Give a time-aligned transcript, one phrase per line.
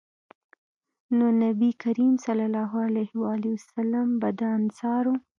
[1.17, 3.13] نو نبي کريم صلی الله علیه
[3.53, 5.13] وسلّم به د انصارو